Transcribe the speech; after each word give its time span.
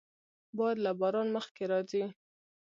باد 0.57 0.75
له 0.85 0.91
باران 0.99 1.27
مخکې 1.37 1.63
راځي 1.71 2.03